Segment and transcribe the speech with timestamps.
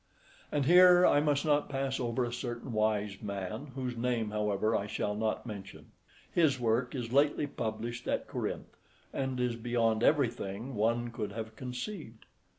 [0.51, 4.87] And here I must not pass over a certain wise man, whose name, however, I
[4.87, 5.91] shall not mention;
[6.31, 8.75] his work is lately published at Corinth,
[9.13, 12.25] and is beyond everything one could have conceived.